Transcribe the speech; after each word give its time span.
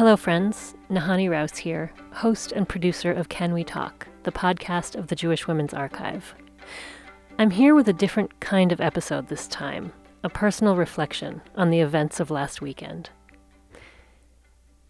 Hello, 0.00 0.16
friends. 0.16 0.74
Nahanni 0.88 1.28
Rouse 1.28 1.58
here, 1.58 1.92
host 2.10 2.52
and 2.52 2.66
producer 2.66 3.12
of 3.12 3.28
Can 3.28 3.52
We 3.52 3.62
Talk, 3.62 4.08
the 4.22 4.32
podcast 4.32 4.96
of 4.96 5.08
the 5.08 5.14
Jewish 5.14 5.46
Women's 5.46 5.74
Archive. 5.74 6.34
I'm 7.38 7.50
here 7.50 7.74
with 7.74 7.86
a 7.86 7.92
different 7.92 8.40
kind 8.40 8.72
of 8.72 8.80
episode 8.80 9.28
this 9.28 9.46
time, 9.46 9.92
a 10.24 10.30
personal 10.30 10.74
reflection 10.74 11.42
on 11.54 11.68
the 11.68 11.80
events 11.80 12.18
of 12.18 12.30
last 12.30 12.62
weekend. 12.62 13.10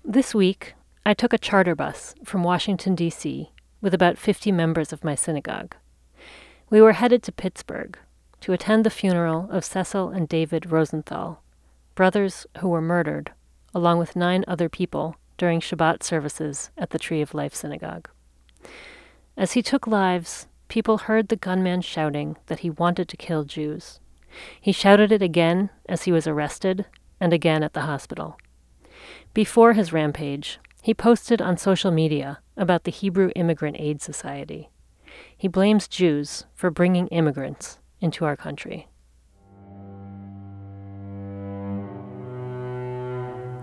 This 0.05 0.33
week, 0.33 0.75
I 1.05 1.13
took 1.13 1.33
a 1.33 1.39
charter 1.39 1.75
bus 1.75 2.15
from 2.25 2.45
Washington, 2.45 2.95
D.C., 2.95 3.51
with 3.81 3.93
about 3.93 4.17
50 4.17 4.53
members 4.53 4.93
of 4.93 5.03
my 5.03 5.17
synagogue. 5.17 5.75
We 6.71 6.81
were 6.81 6.93
headed 6.93 7.25
to 7.25 7.33
Pittsburgh 7.33 7.99
to 8.43 8.53
attend 8.53 8.87
the 8.87 8.91
funeral 8.91 9.49
of 9.51 9.65
Cecil 9.65 10.11
and 10.11 10.29
David 10.29 10.71
Rosenthal, 10.71 11.43
brothers 11.97 12.47
who 12.61 12.69
were 12.69 12.81
murdered 12.81 13.33
along 13.75 13.99
with 13.99 14.17
nine 14.17 14.45
other 14.47 14.69
people 14.69 15.17
during 15.39 15.61
Shabbat 15.61 16.03
services 16.03 16.71
at 16.77 16.91
the 16.91 16.99
Tree 16.99 17.23
of 17.23 17.35
Life 17.35 17.55
Synagogue. 17.55 18.09
As 19.37 19.53
he 19.53 19.63
took 19.63 19.87
lives, 19.87 20.49
people 20.69 20.99
heard 20.99 21.29
the 21.29 21.37
gunman 21.37 21.81
shouting 21.81 22.37
that 22.47 22.61
he 22.61 22.71
wanted 22.71 23.09
to 23.09 23.17
kill 23.17 23.45
Jews. 23.45 24.01
He 24.61 24.73
shouted 24.73 25.11
it 25.11 25.23
again 25.23 25.71
as 25.89 26.03
he 26.03 26.13
was 26.13 26.27
arrested 26.27 26.85
and 27.19 27.33
again 27.33 27.63
at 27.63 27.73
the 27.73 27.83
hospital. 27.83 28.37
Before 29.33 29.73
his 29.73 29.93
rampage, 29.93 30.59
he 30.83 30.93
posted 30.93 31.41
on 31.41 31.57
social 31.57 31.91
media 31.91 32.41
about 32.57 32.85
the 32.85 32.91
Hebrew 32.91 33.31
Immigrant 33.35 33.77
Aid 33.79 34.03
Society. 34.03 34.69
He 35.37 35.49
blames 35.49 35.89
Jews 35.89 36.45
for 36.55 36.71
bringing 36.71 37.07
immigrants 37.09 37.79
into 38.01 38.25
our 38.27 38.37
country. 38.37 38.90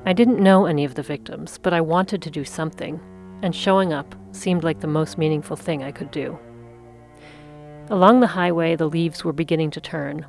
I 0.08 0.13
didn't 0.13 0.39
know 0.39 0.67
any 0.67 0.86
of 0.86 0.95
the 0.95 1.03
victims, 1.03 1.58
but 1.61 1.73
I 1.73 1.81
wanted 1.81 2.22
to 2.22 2.31
do 2.31 2.45
something, 2.45 3.02
and 3.41 3.53
showing 3.53 3.91
up 3.91 4.16
seemed 4.31 4.64
like 4.64 4.80
the 4.80 4.88
most 4.88 5.17
meaningful 5.17 5.58
thing 5.58 5.83
I 5.83 5.91
could 5.91 6.11
do. 6.11 6.39
Along 7.89 8.22
the 8.22 8.27
highway, 8.27 8.77
the 8.77 8.88
leaves 8.88 9.25
were 9.25 9.33
beginning 9.33 9.69
to 9.72 9.81
turn. 9.81 10.25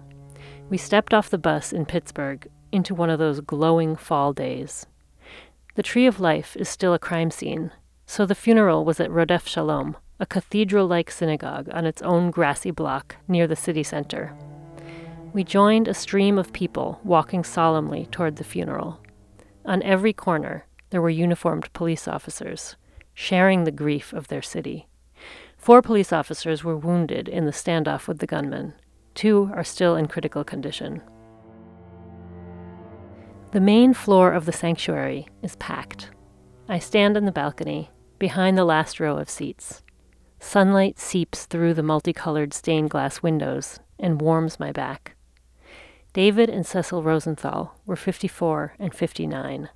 We 0.69 0.79
stepped 0.79 1.15
off 1.15 1.31
the 1.31 1.39
bus 1.39 1.73
in 1.73 1.87
Pittsburgh 1.87 2.49
into 2.73 2.93
one 2.93 3.09
of 3.09 3.21
those 3.21 3.39
glowing 3.39 3.95
fall 3.95 4.33
days. 4.33 4.85
The 5.77 5.85
Tree 5.85 6.07
of 6.07 6.19
Life 6.19 6.57
is 6.57 6.69
still 6.69 6.93
a 6.93 6.99
crime 6.99 7.31
scene, 7.31 7.71
so 8.05 8.27
the 8.27 8.35
funeral 8.35 8.85
was 8.85 8.99
at 8.99 9.11
Rodef 9.11 9.47
Shalom, 9.47 9.97
a 10.19 10.27
cathedral 10.27 10.89
like 10.89 11.09
synagogue 11.09 11.69
on 11.71 11.87
its 11.87 12.03
own 12.03 12.33
grassy 12.33 12.73
block 12.73 13.15
near 13.29 13.47
the 13.47 13.55
city 13.55 13.85
center. 13.85 14.37
We 15.33 15.45
joined 15.45 15.87
a 15.87 15.95
stream 15.95 16.37
of 16.37 16.53
people 16.53 16.99
walking 17.05 17.45
solemnly 17.45 18.09
toward 18.11 18.35
the 18.35 18.43
funeral. 18.43 18.99
On 19.69 19.83
every 19.83 20.15
corner, 20.15 20.65
there 20.89 21.03
were 21.03 21.11
uniformed 21.11 21.71
police 21.75 22.09
officers, 22.09 22.77
sharing 23.13 23.65
the 23.65 23.71
grief 23.71 24.15
of 24.15 24.29
their 24.29 24.41
city. 24.41 24.89
Four 25.59 25.83
police 25.83 26.11
officers 26.11 26.65
were 26.65 26.75
wounded 26.75 27.29
in 27.29 27.45
the 27.45 27.53
standoff 27.53 28.09
with 28.09 28.21
the 28.21 28.27
gunmen. 28.27 28.73
Two 29.15 29.51
are 29.55 29.63
still 29.63 29.95
in 29.95 30.07
critical 30.07 30.43
condition. 30.43 31.03
The 33.51 33.61
main 33.61 33.93
floor 33.93 34.33
of 34.33 34.47
the 34.47 34.53
sanctuary 34.53 35.29
is 35.43 35.57
packed. 35.57 36.13
I 36.67 36.79
stand 36.79 37.19
on 37.19 37.27
the 37.27 37.31
balcony, 37.31 37.91
behind 38.19 38.57
the 38.57 38.65
last 38.65 38.99
row 38.99 39.19
of 39.19 39.29
seats. 39.29 39.83
Sunlight 40.41 40.99
seeps 40.99 41.45
through 41.45 41.75
the 41.75 41.83
multicolored 41.83 42.55
stained 42.55 42.89
glass 42.89 43.23
windows 43.23 43.81
and 43.99 44.23
warms 44.23 44.59
my 44.59 44.73
back. 44.73 45.15
David 46.19 46.51
and 46.51 46.67
Cecil 46.67 47.05
Rosenthal 47.05 47.77
were 47.87 47.95
54 47.95 48.75
and 48.81 48.93
59. 48.93 49.69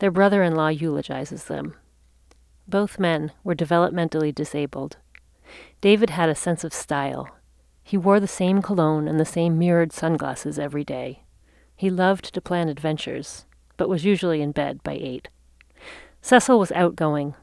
Their 0.00 0.10
brother 0.10 0.42
in 0.42 0.56
law 0.56 0.70
eulogizes 0.70 1.44
them. 1.44 1.76
Both 2.66 2.98
men 2.98 3.30
were 3.44 3.54
developmentally 3.54 4.34
disabled. 4.34 4.96
David 5.80 6.10
had 6.10 6.28
a 6.28 6.34
sense 6.34 6.64
of 6.64 6.74
style. 6.74 7.28
He 7.84 7.96
wore 7.96 8.18
the 8.18 8.26
same 8.26 8.60
cologne 8.60 9.06
and 9.06 9.20
the 9.20 9.24
same 9.24 9.56
mirrored 9.56 9.92
sunglasses 9.92 10.58
every 10.58 10.82
day. 10.82 11.22
He 11.76 11.90
loved 11.90 12.34
to 12.34 12.40
plan 12.40 12.68
adventures, 12.68 13.46
but 13.76 13.88
was 13.88 14.04
usually 14.04 14.42
in 14.42 14.50
bed 14.50 14.82
by 14.82 14.94
eight. 14.94 15.28
Cecil 16.20 16.58
was 16.58 16.72
outgoing, 16.72 17.36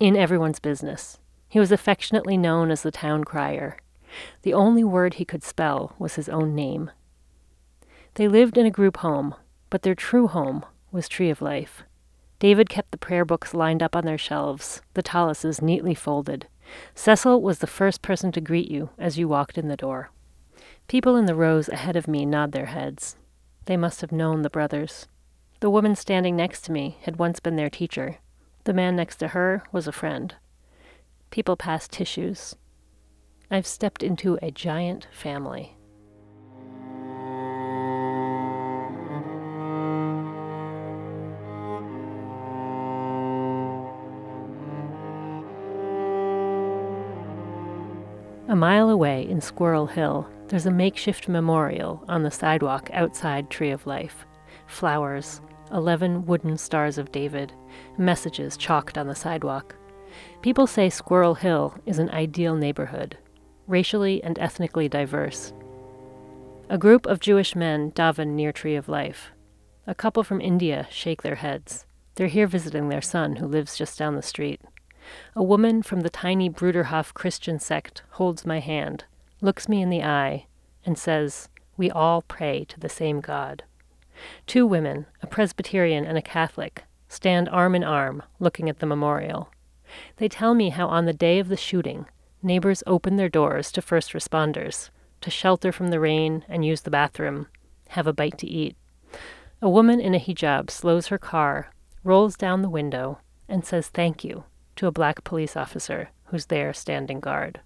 in 0.00 0.16
everyone's 0.16 0.58
business. 0.58 1.20
He 1.48 1.60
was 1.60 1.70
affectionately 1.70 2.36
known 2.36 2.72
as 2.72 2.82
the 2.82 2.90
town 2.90 3.22
crier. 3.22 3.76
The 4.42 4.54
only 4.54 4.82
word 4.82 5.14
he 5.14 5.24
could 5.24 5.44
spell 5.44 5.94
was 6.00 6.16
his 6.16 6.28
own 6.28 6.52
name, 6.56 6.90
they 8.16 8.28
lived 8.28 8.56
in 8.56 8.66
a 8.66 8.70
group 8.70 8.98
home, 8.98 9.34
but 9.70 9.82
their 9.82 9.94
true 9.94 10.26
home 10.26 10.64
was 10.90 11.08
Tree 11.08 11.30
of 11.30 11.42
Life. 11.42 11.82
David 12.38 12.68
kept 12.68 12.90
the 12.90 12.98
prayer 12.98 13.24
books 13.24 13.54
lined 13.54 13.82
up 13.82 13.94
on 13.94 14.04
their 14.04 14.18
shelves, 14.18 14.82
the 14.94 15.02
tallises 15.02 15.62
neatly 15.62 15.94
folded. 15.94 16.46
Cecil 16.94 17.40
was 17.40 17.58
the 17.58 17.66
first 17.66 18.02
person 18.02 18.32
to 18.32 18.40
greet 18.40 18.70
you 18.70 18.90
as 18.98 19.18
you 19.18 19.28
walked 19.28 19.58
in 19.58 19.68
the 19.68 19.76
door. 19.76 20.10
People 20.88 21.16
in 21.16 21.26
the 21.26 21.34
rows 21.34 21.68
ahead 21.68 21.94
of 21.94 22.08
me 22.08 22.24
nod 22.24 22.52
their 22.52 22.66
heads. 22.66 23.16
They 23.66 23.76
must 23.76 24.00
have 24.00 24.12
known 24.12 24.42
the 24.42 24.50
brothers. 24.50 25.06
The 25.60 25.70
woman 25.70 25.94
standing 25.94 26.36
next 26.36 26.62
to 26.62 26.72
me 26.72 26.98
had 27.02 27.18
once 27.18 27.40
been 27.40 27.56
their 27.56 27.70
teacher. 27.70 28.18
The 28.64 28.74
man 28.74 28.96
next 28.96 29.16
to 29.16 29.28
her 29.28 29.62
was 29.72 29.86
a 29.86 29.92
friend. 29.92 30.34
People 31.30 31.56
passed 31.56 31.92
tissues. 31.92 32.56
I've 33.50 33.66
stepped 33.66 34.02
into 34.02 34.38
a 34.40 34.50
giant 34.50 35.06
family. 35.12 35.75
A 48.48 48.54
mile 48.54 48.90
away 48.90 49.28
in 49.28 49.40
Squirrel 49.40 49.86
Hill, 49.86 50.30
there's 50.46 50.66
a 50.66 50.70
makeshift 50.70 51.28
memorial 51.28 52.04
on 52.06 52.22
the 52.22 52.30
sidewalk 52.30 52.88
outside 52.92 53.50
Tree 53.50 53.72
of 53.72 53.88
Life. 53.88 54.24
Flowers, 54.68 55.40
11 55.72 56.26
wooden 56.26 56.56
stars 56.56 56.96
of 56.96 57.10
David, 57.10 57.52
messages 57.98 58.56
chalked 58.56 58.96
on 58.96 59.08
the 59.08 59.16
sidewalk. 59.16 59.74
People 60.42 60.68
say 60.68 60.88
Squirrel 60.88 61.34
Hill 61.34 61.74
is 61.86 61.98
an 61.98 62.08
ideal 62.10 62.54
neighborhood, 62.54 63.18
racially 63.66 64.22
and 64.22 64.38
ethnically 64.38 64.88
diverse. 64.88 65.52
A 66.68 66.78
group 66.78 67.04
of 67.06 67.18
Jewish 67.18 67.56
men 67.56 67.90
daven 67.90 68.28
near 68.28 68.52
Tree 68.52 68.76
of 68.76 68.88
Life. 68.88 69.32
A 69.88 69.94
couple 69.94 70.22
from 70.22 70.40
India 70.40 70.86
shake 70.88 71.22
their 71.22 71.34
heads. 71.34 71.84
They're 72.14 72.28
here 72.28 72.46
visiting 72.46 72.90
their 72.90 73.02
son, 73.02 73.36
who 73.36 73.46
lives 73.48 73.76
just 73.76 73.98
down 73.98 74.14
the 74.14 74.22
street. 74.22 74.60
A 75.34 75.42
woman 75.42 75.82
from 75.82 76.00
the 76.00 76.10
tiny 76.10 76.48
Bruderhof 76.48 77.14
Christian 77.14 77.58
sect 77.58 78.02
holds 78.12 78.46
my 78.46 78.60
hand, 78.60 79.04
looks 79.40 79.68
me 79.68 79.82
in 79.82 79.90
the 79.90 80.02
eye, 80.02 80.46
and 80.84 80.98
says, 80.98 81.48
We 81.76 81.90
all 81.90 82.22
pray 82.22 82.64
to 82.64 82.80
the 82.80 82.88
same 82.88 83.20
God. 83.20 83.64
Two 84.46 84.66
women, 84.66 85.06
a 85.22 85.26
Presbyterian 85.26 86.04
and 86.04 86.16
a 86.16 86.22
Catholic, 86.22 86.84
stand 87.08 87.48
arm 87.50 87.74
in 87.74 87.84
arm 87.84 88.22
looking 88.40 88.68
at 88.68 88.78
the 88.78 88.86
memorial. 88.86 89.50
They 90.16 90.28
tell 90.28 90.54
me 90.54 90.70
how 90.70 90.88
on 90.88 91.04
the 91.04 91.12
day 91.12 91.38
of 91.38 91.48
the 91.48 91.56
shooting, 91.56 92.06
neighbors 92.42 92.82
opened 92.86 93.18
their 93.18 93.28
doors 93.28 93.70
to 93.72 93.82
first 93.82 94.12
responders 94.12 94.90
to 95.20 95.30
shelter 95.30 95.72
from 95.72 95.88
the 95.88 96.00
rain 96.00 96.44
and 96.48 96.64
use 96.64 96.82
the 96.82 96.90
bathroom, 96.90 97.48
have 97.88 98.06
a 98.06 98.12
bite 98.12 98.38
to 98.38 98.46
eat. 98.46 98.76
A 99.62 99.68
woman 99.68 100.00
in 100.00 100.14
a 100.14 100.20
hijab 100.20 100.70
slows 100.70 101.08
her 101.08 101.18
car, 101.18 101.72
rolls 102.04 102.36
down 102.36 102.62
the 102.62 102.70
window, 102.70 103.18
and 103.48 103.64
says 103.64 103.88
thank 103.88 104.24
you 104.24 104.44
to 104.76 104.86
a 104.86 104.92
black 104.92 105.24
police 105.24 105.56
officer 105.56 106.10
who's 106.26 106.46
there 106.46 106.72
standing 106.72 107.20
guard. 107.20 107.60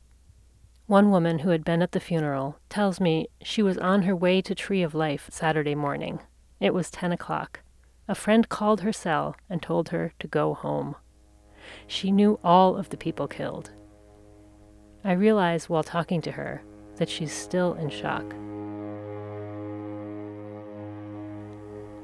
One 0.87 1.11
woman 1.11 1.41
who 1.41 1.51
had 1.51 1.65
been 1.65 1.83
at 1.83 1.93
the 1.93 2.01
funeral 2.01 2.59
tells 2.69 3.01
me 3.01 3.29
she 3.43 3.63
was 3.63 3.79
on 3.79 4.03
her 4.03 4.17
way 4.17 4.43
to 4.43 4.55
Tree 4.55 4.83
of 4.83 4.95
Life 4.95 5.29
Saturday 5.31 5.75
morning. 5.75 6.21
It 6.59 6.75
was 6.75 6.91
10 6.91 7.13
o'clock. 7.13 7.61
A 8.09 8.15
friend 8.15 8.49
called 8.49 8.81
her 8.81 8.93
cell 8.93 9.37
and 9.49 9.63
told 9.63 9.91
her 9.91 10.13
to 10.19 10.27
go 10.27 10.55
home. 10.55 10.97
She 11.87 12.11
knew 12.11 12.41
all 12.43 12.77
of 12.77 12.89
the 12.89 12.97
people 12.97 13.29
killed. 13.29 13.71
I 15.05 15.13
realize 15.13 15.69
while 15.69 15.85
talking 15.85 16.21
to 16.23 16.33
her 16.33 16.63
that 16.97 17.09
she's 17.09 17.33
still 17.33 17.75
in 17.75 17.89
shock. 17.89 18.35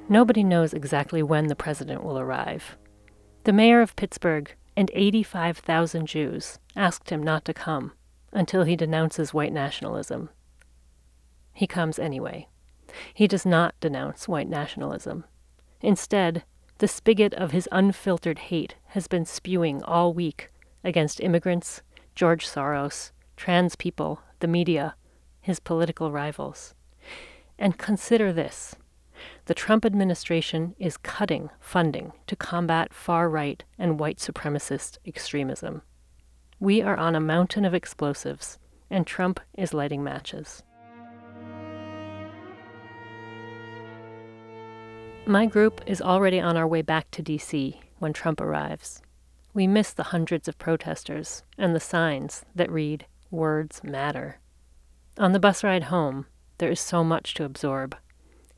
Nobody 0.08 0.44
knows 0.44 0.72
exactly 0.72 1.22
when 1.22 1.48
the 1.48 1.56
president 1.56 2.04
will 2.04 2.18
arrive. 2.18 2.76
The 3.42 3.52
mayor 3.52 3.80
of 3.80 3.96
Pittsburgh 3.96 4.54
and 4.76 4.90
85,000 4.94 6.06
Jews 6.06 6.58
asked 6.76 7.10
him 7.10 7.22
not 7.22 7.44
to 7.46 7.54
come 7.54 7.92
until 8.32 8.64
he 8.64 8.76
denounces 8.76 9.32
white 9.32 9.52
nationalism. 9.52 10.28
He 11.54 11.66
comes 11.66 11.98
anyway. 11.98 12.48
He 13.14 13.26
does 13.26 13.46
not 13.46 13.74
denounce 13.80 14.28
white 14.28 14.48
nationalism. 14.48 15.24
Instead, 15.80 16.44
the 16.78 16.88
spigot 16.88 17.32
of 17.34 17.52
his 17.52 17.68
unfiltered 17.72 18.38
hate 18.38 18.76
has 18.88 19.08
been 19.08 19.24
spewing 19.24 19.82
all 19.82 20.12
week 20.12 20.50
against 20.84 21.20
immigrants, 21.20 21.80
George 22.14 22.46
Soros, 22.46 23.12
trans 23.36 23.76
people, 23.76 24.20
the 24.40 24.46
media, 24.46 24.94
his 25.40 25.58
political 25.58 26.12
rivals. 26.12 26.74
And 27.58 27.78
consider 27.78 28.32
this 28.32 28.76
The 29.46 29.54
Trump 29.54 29.84
administration 29.84 30.74
is 30.78 30.96
cutting 30.96 31.50
funding 31.60 32.12
to 32.26 32.36
combat 32.36 32.92
far 32.92 33.28
right 33.28 33.62
and 33.78 33.98
white 33.98 34.18
supremacist 34.18 34.98
extremism. 35.06 35.82
We 36.58 36.82
are 36.82 36.96
on 36.96 37.14
a 37.14 37.20
mountain 37.20 37.64
of 37.64 37.74
explosives, 37.74 38.58
and 38.90 39.06
Trump 39.06 39.40
is 39.56 39.74
lighting 39.74 40.02
matches. 40.02 40.62
My 45.26 45.46
group 45.46 45.80
is 45.86 46.00
already 46.00 46.38
on 46.38 46.56
our 46.56 46.68
way 46.68 46.82
back 46.82 47.10
to 47.10 47.22
D.C. 47.22 47.80
when 47.98 48.12
Trump 48.12 48.40
arrives. 48.40 49.02
We 49.52 49.66
miss 49.66 49.92
the 49.92 50.04
hundreds 50.04 50.48
of 50.48 50.58
protesters 50.58 51.42
and 51.58 51.74
the 51.74 51.80
signs 51.80 52.44
that 52.54 52.70
read, 52.70 53.06
Words 53.30 53.82
Matter. 53.82 54.38
On 55.18 55.32
the 55.32 55.40
bus 55.40 55.64
ride 55.64 55.84
home, 55.84 56.26
there 56.58 56.70
is 56.70 56.78
so 56.78 57.02
much 57.02 57.34
to 57.34 57.44
absorb. 57.44 57.96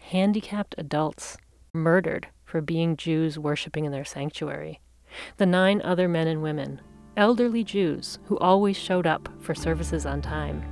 Handicapped 0.09 0.75
adults 0.79 1.37
murdered 1.75 2.29
for 2.47 2.63
being 2.63 2.97
Jews 2.97 3.39
worshiping 3.39 3.85
in 3.85 3.93
their 3.93 4.07
sanctuary. 4.07 4.81
The 5.37 5.45
nine 5.45 5.83
other 5.83 6.09
men 6.09 6.27
and 6.27 6.41
women, 6.43 6.81
elderly 7.15 7.63
Jews 7.63 8.19
who 8.25 8.39
always 8.39 8.75
showed 8.75 9.07
up 9.07 9.29
for 9.43 9.55
services 9.55 10.07
on 10.07 10.23
time. 10.23 10.63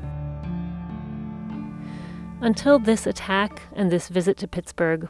Until 2.40 2.78
this 2.78 3.06
attack 3.06 3.60
and 3.74 3.92
this 3.92 4.08
visit 4.08 4.38
to 4.38 4.48
Pittsburgh, 4.48 5.06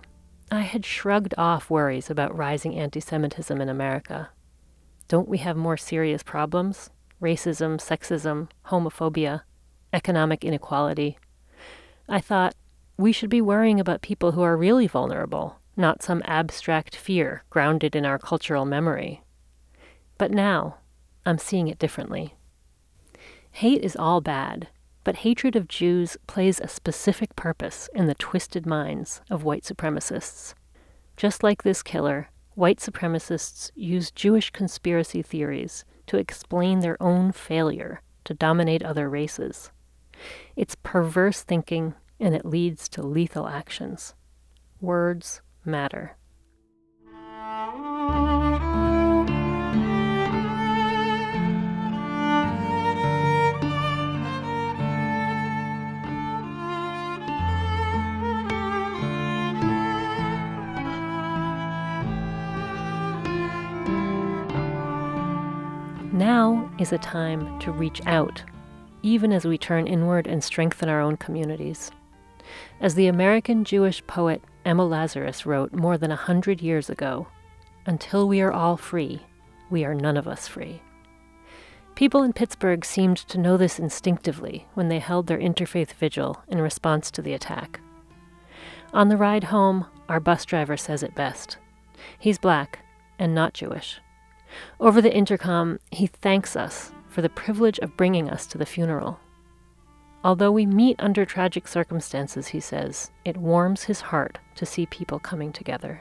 I 0.51 0.63
had 0.63 0.85
shrugged 0.85 1.35
off 1.39 1.71
worries 1.71 2.11
about 2.11 2.37
rising 2.37 2.75
anti 2.75 2.99
Semitism 2.99 3.61
in 3.61 3.69
America. 3.69 4.31
Don't 5.07 5.29
we 5.29 5.39
have 5.39 5.57
more 5.57 5.77
serious 5.77 6.25
problems? 6.25 6.91
Racism, 7.23 7.79
sexism, 7.79 8.49
homophobia, 8.67 9.43
economic 9.93 10.45
inequality. 10.45 11.17
I 12.09 12.21
thought 12.21 12.57
we 12.97 13.13
should 13.13 13.31
be 13.31 13.41
worrying 13.41 13.79
about 13.79 14.03
people 14.03 14.33
who 14.33 14.43
are 14.43 14.57
really 14.57 14.87
vulnerable, 14.87 15.59
not 15.77 16.03
some 16.03 16.23
abstract 16.25 16.97
fear 16.97 17.45
grounded 17.51 17.95
in 17.95 18.07
our 18.07 18.19
cultural 18.19 18.65
memory. 18.65 19.23
But 20.19 20.31
now, 20.31 20.79
I'm 21.27 21.39
seeing 21.39 21.69
it 21.69 21.79
differently. 21.79 22.35
Hate 23.51 23.83
is 23.83 23.97
all 23.97 24.21
bad, 24.21 24.69
but 25.05 25.17
hatred 25.17 25.57
of 25.57 25.69
Jews 25.69 26.17
plays 26.27 26.59
a 26.61 26.69
specific 26.69 27.37
purpose 27.37 27.89
in 27.95 28.07
the 28.07 28.15
twisted 28.15 28.67
minds 28.67 29.21
of 29.31 29.45
white 29.45 29.65
supremacists. 29.65 30.55
Just 31.17 31.43
like 31.43 31.63
this 31.63 31.83
killer, 31.83 32.29
white 32.55 32.79
supremacists 32.79 33.71
use 33.75 34.11
Jewish 34.11 34.51
conspiracy 34.51 35.23
theories 35.23 35.85
to 36.07 36.17
explain 36.17 36.81
their 36.81 37.01
own 37.03 37.33
failure 37.33 38.01
to 38.25 38.35
dominate 38.35 38.83
other 38.83 39.09
races. 39.09 39.71
It's 40.57 40.77
perverse 40.83 41.43
thinking 41.43 41.95
and 42.19 42.35
it 42.35 42.45
leads 42.45 42.89
to 42.91 43.03
lethal 43.03 43.47
actions. 43.47 44.15
Words 44.81 45.43
matter. 45.65 46.17
Now 66.13 66.71
is 66.79 66.95
a 66.95 66.99
time 66.99 67.59
to 67.59 67.71
reach 67.71 68.01
out, 68.07 68.43
even 69.03 69.33
as 69.33 69.45
we 69.45 69.59
turn 69.59 69.87
inward 69.87 70.27
and 70.27 70.43
strengthen 70.43 70.89
our 70.89 71.01
own 71.01 71.19
communities. 71.19 71.91
As 72.81 72.95
the 72.95 73.07
American 73.07 73.65
Jewish 73.65 74.07
poet 74.07 74.43
Emma 74.65 74.85
Lazarus 74.85 75.47
wrote 75.47 75.73
more 75.73 75.97
than 75.97 76.11
a 76.11 76.17
hundred 76.17 76.61
years 76.61 76.91
ago, 76.91 77.29
until 77.87 78.27
we 78.27 78.41
are 78.41 78.53
all 78.53 78.77
free, 78.77 79.23
we 79.71 79.85
are 79.85 79.95
none 79.95 80.17
of 80.17 80.27
us 80.27 80.49
free. 80.49 80.83
People 81.95 82.23
in 82.23 82.33
Pittsburgh 82.33 82.85
seemed 82.85 83.17
to 83.17 83.39
know 83.39 83.57
this 83.57 83.79
instinctively 83.79 84.67
when 84.75 84.89
they 84.89 84.99
held 84.99 85.27
their 85.27 85.39
interfaith 85.39 85.93
vigil 85.93 86.43
in 86.49 86.61
response 86.61 87.11
to 87.11 87.23
the 87.23 87.33
attack. 87.33 87.81
On 88.93 89.09
the 89.09 89.17
ride 89.17 89.45
home, 89.45 89.87
our 90.09 90.21
bus 90.21 90.45
driver 90.45 90.77
says 90.77 91.03
it 91.03 91.15
best. 91.15 91.57
He's 92.19 92.39
black 92.39 92.81
and 93.19 93.35
not 93.35 93.55
Jewish. 93.55 94.01
Over 94.79 95.01
the 95.01 95.15
intercom, 95.15 95.81
he 95.91 96.07
thanks 96.07 96.55
us 96.55 96.93
for 97.09 97.23
the 97.23 97.29
privilege 97.29 97.79
of 97.79 97.97
bringing 97.97 98.29
us 98.29 98.47
to 98.49 98.59
the 98.59 98.67
funeral. 98.67 99.19
Although 100.27 100.51
we 100.51 100.67
meet 100.67 100.97
under 100.99 101.25
tragic 101.25 101.69
circumstances, 101.69 102.49
he 102.49 102.59
says, 102.59 103.13
it 103.25 103.37
warms 103.37 103.85
his 103.85 104.01
heart 104.01 104.39
to 104.57 104.67
see 104.67 104.85
people 104.85 105.21
coming 105.21 105.53
together. 105.53 106.01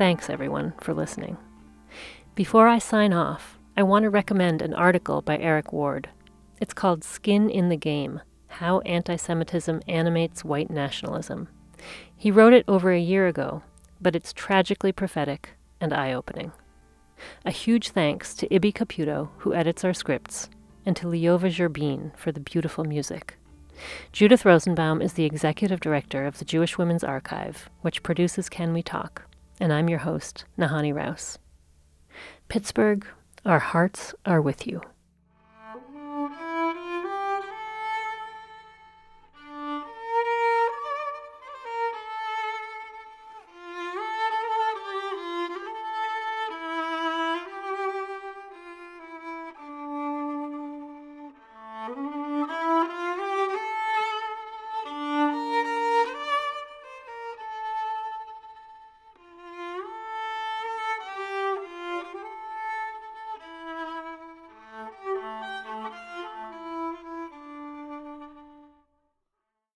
Thanks, 0.00 0.30
everyone, 0.30 0.72
for 0.80 0.94
listening. 0.94 1.36
Before 2.34 2.68
I 2.68 2.78
sign 2.78 3.12
off, 3.12 3.58
I 3.76 3.82
want 3.82 4.04
to 4.04 4.08
recommend 4.08 4.62
an 4.62 4.72
article 4.72 5.20
by 5.20 5.36
Eric 5.36 5.74
Ward. 5.74 6.08
It's 6.58 6.72
called 6.72 7.04
Skin 7.04 7.50
in 7.50 7.68
the 7.68 7.76
Game 7.76 8.22
How 8.46 8.80
Anti 8.86 9.16
Semitism 9.16 9.82
Animates 9.86 10.42
White 10.42 10.70
Nationalism. 10.70 11.48
He 12.16 12.30
wrote 12.30 12.54
it 12.54 12.64
over 12.66 12.90
a 12.90 12.98
year 12.98 13.26
ago, 13.26 13.62
but 14.00 14.16
it's 14.16 14.32
tragically 14.32 14.90
prophetic 14.90 15.50
and 15.82 15.92
eye 15.92 16.14
opening. 16.14 16.52
A 17.44 17.50
huge 17.50 17.90
thanks 17.90 18.32
to 18.36 18.48
Ibby 18.48 18.72
Caputo, 18.72 19.28
who 19.40 19.52
edits 19.52 19.84
our 19.84 19.92
scripts, 19.92 20.48
and 20.86 20.96
to 20.96 21.08
Liova 21.08 21.50
Gerbin 21.50 22.16
for 22.16 22.32
the 22.32 22.40
beautiful 22.40 22.84
music. 22.84 23.36
Judith 24.12 24.46
Rosenbaum 24.46 25.02
is 25.02 25.12
the 25.12 25.26
executive 25.26 25.80
director 25.80 26.24
of 26.24 26.38
the 26.38 26.46
Jewish 26.46 26.78
Women's 26.78 27.04
Archive, 27.04 27.68
which 27.82 28.02
produces 28.02 28.48
Can 28.48 28.72
We 28.72 28.82
Talk, 28.82 29.26
and 29.60 29.72
I'm 29.72 29.88
your 29.88 30.00
host, 30.00 30.44
Nahanni 30.58 30.92
Rouse. 30.92 31.38
Pittsburgh, 32.48 33.06
our 33.44 33.58
hearts 33.58 34.14
are 34.24 34.40
with 34.40 34.66
you. 34.66 34.80